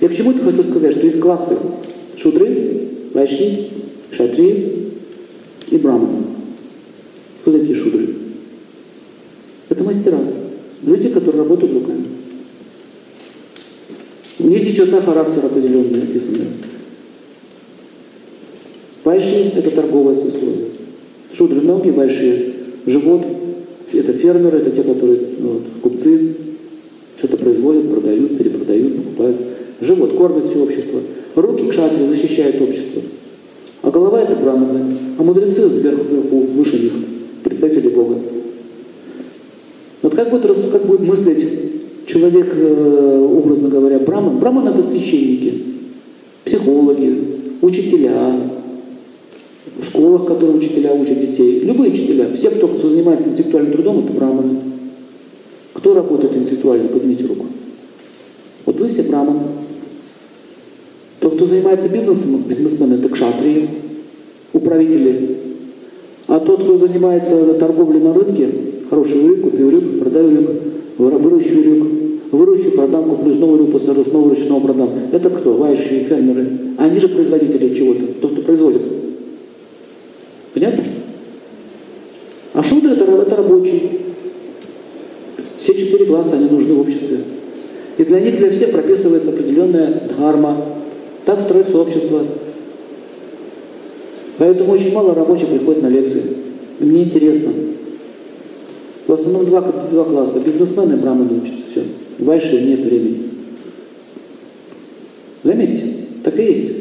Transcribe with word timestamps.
Я 0.00 0.08
к 0.08 0.14
чему 0.14 0.30
это 0.32 0.42
хочу 0.42 0.62
сказать, 0.62 0.92
что 0.92 1.04
есть 1.04 1.20
классы 1.20 1.56
шудры, 2.16 2.88
вайши, 3.12 3.68
шатри 4.12 4.92
и 5.70 5.76
браманы. 5.76 6.24
Кто 7.42 7.52
такие 7.52 7.74
шудры? 7.74 8.14
Это 9.68 9.84
мастера, 9.84 10.18
люди, 10.82 11.08
которые 11.08 11.42
работают 11.42 11.74
руками. 11.74 12.04
У 14.40 14.46
них 14.46 14.62
есть 14.62 14.76
черта 14.76 15.02
характера 15.02 15.46
определенная 15.46 16.00
написанная. 16.00 16.46
Вайши– 19.04 19.52
это 19.56 19.70
торговое 19.70 20.14
сословие. 20.14 20.66
Шудры 21.34 21.60
ноги, 21.60 21.90
вайши– 21.90 22.54
живот, 22.86 23.24
это 23.92 24.12
фермеры, 24.12 24.58
это 24.58 24.70
те, 24.70 24.82
которые 24.82 25.20
ну, 25.38 25.48
вот, 25.48 25.62
купцы, 25.82 26.34
что-то 27.16 27.36
производят, 27.36 27.90
продают, 27.90 28.38
перепродают, 28.38 28.96
покупают. 28.96 29.36
Живот 29.80 30.16
кормит 30.16 30.50
все 30.50 30.62
общество. 30.62 31.00
Руки 31.36 31.68
кшатри 31.68 32.08
защищают 32.08 32.60
общество. 32.60 33.02
А 33.82 33.90
голова– 33.90 34.20
это 34.22 34.34
браманы. 34.34 34.92
А 35.18 35.22
мудрецы 35.22 35.68
вверху, 35.68 36.02
вверху, 36.02 36.40
выше 36.54 36.78
них, 36.78 36.92
представители 37.44 37.88
Бога. 37.90 38.16
Вот 40.02 40.14
как 40.14 40.30
будет, 40.30 40.46
как 40.72 40.86
будет 40.86 41.00
мыслить 41.00 41.46
человек, 42.06 42.52
э, 42.54 43.28
образно 43.32 43.68
говоря, 43.68 44.00
браман? 44.00 44.38
Браман– 44.38 44.68
это 44.68 44.82
священники, 44.82 45.62
психологи, 46.44 47.24
учителя, 47.62 48.32
в 49.80 49.84
школах, 49.84 50.26
которые 50.26 50.58
учителя 50.58 50.92
учат 50.92 51.20
детей. 51.20 51.60
Любые 51.60 51.92
учителя, 51.92 52.26
все, 52.34 52.50
кто, 52.50 52.66
кто 52.66 52.90
занимается 52.90 53.30
интеллектуальным 53.30 53.72
трудом, 53.72 54.00
это 54.00 54.12
браманы. 54.12 54.58
Кто 55.74 55.94
работает 55.94 56.36
интеллектуально? 56.36 56.88
Поднимите 56.88 57.26
руку. 57.26 57.46
Вот 58.66 58.80
вы 58.80 58.88
все 58.88 59.02
браманы. 59.02 59.40
Кто 61.38 61.46
занимается 61.46 61.88
бизнесом, 61.88 62.42
бизнесмены, 62.48 62.94
это 62.94 63.08
кшатрии, 63.10 63.68
управители. 64.52 65.36
А 66.26 66.40
тот, 66.40 66.64
кто 66.64 66.76
занимается 66.76 67.54
торговлей 67.54 68.00
на 68.00 68.12
рынке, 68.12 68.48
хороший 68.90 69.24
рыбу, 69.24 69.48
купил 69.48 69.70
рыбу, 69.70 70.00
продаю 70.00 70.30
рыбу, 70.30 70.52
выращу 70.98 71.62
рыбу, 71.62 71.86
выращу, 72.32 72.72
продам, 72.72 73.08
куплю, 73.08 73.34
снова 73.36 73.56
рыбу 73.56 73.70
посажу, 73.70 74.04
снова 74.04 74.34
снова 74.34 74.66
продам. 74.66 74.90
Это 75.12 75.30
кто? 75.30 75.52
Вайши, 75.52 76.06
фермеры. 76.08 76.48
Они 76.76 76.98
же 76.98 77.06
производители 77.06 77.72
чего-то, 77.72 78.00
тот, 78.20 78.32
кто 78.32 78.42
производит. 78.42 78.82
Понятно? 80.54 80.82
А 82.52 82.62
шудры 82.64 82.94
это, 82.94 83.04
это 83.04 83.36
рабочие. 83.36 83.82
Все 85.56 85.72
четыре 85.72 86.06
класса, 86.06 86.32
они 86.32 86.50
нужны 86.50 86.74
в 86.74 86.80
обществе. 86.80 87.18
И 87.96 88.02
для 88.02 88.18
них, 88.18 88.38
для 88.38 88.50
всех 88.50 88.72
прописывается 88.72 89.30
определенная 89.30 90.02
дхарма. 90.10 90.77
Так 91.28 91.42
строится 91.42 91.76
общество. 91.76 92.22
Поэтому 94.38 94.72
очень 94.72 94.94
мало 94.94 95.14
рабочих 95.14 95.48
приходит 95.48 95.82
на 95.82 95.88
лекции. 95.88 96.22
И 96.80 96.84
мне 96.84 97.02
интересно. 97.02 97.50
В 99.06 99.12
основном 99.12 99.44
два, 99.44 99.60
два 99.60 100.04
класса. 100.04 100.40
Бизнесмены 100.40 100.96
браманы 100.96 101.42
учатся. 101.42 101.60
Все. 101.70 101.82
Вайши 102.20 102.62
нет 102.62 102.80
времени. 102.80 103.24
Заметьте, 105.44 105.84
так 106.24 106.38
и 106.38 106.42
есть. 106.42 106.72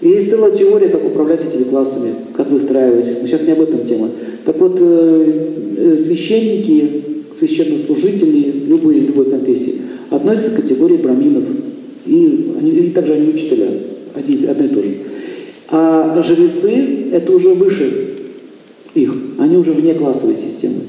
И 0.00 0.08
есть 0.08 0.28
целая 0.28 0.56
теория, 0.56 0.88
как 0.88 1.06
управлять 1.06 1.44
этими 1.44 1.62
классами, 1.62 2.12
как 2.36 2.50
выстраивать. 2.50 3.22
Но 3.22 3.28
сейчас 3.28 3.42
не 3.42 3.52
об 3.52 3.60
этом 3.60 3.86
тема. 3.86 4.10
Так 4.44 4.58
вот, 4.58 4.78
э, 4.80 5.96
священники, 6.04 7.04
священнослужители, 7.38 8.64
любые, 8.66 9.02
любой 9.02 9.26
конфессии, 9.26 9.82
относятся 10.10 10.50
к 10.50 10.62
категории 10.62 10.96
браминов. 10.96 11.44
И, 12.06 12.86
и 12.86 12.90
также 12.90 13.14
они 13.14 13.30
учителя, 13.30 13.68
они 14.14 14.44
одно 14.46 14.64
и 14.64 14.68
то 14.68 14.82
же. 14.82 14.96
А 15.68 16.22
жрецы– 16.22 17.08
это 17.12 17.32
уже 17.32 17.50
выше 17.50 18.06
их, 18.94 19.14
они 19.38 19.56
уже 19.56 19.72
вне 19.72 19.94
классовой 19.94 20.36
системы. 20.36 20.82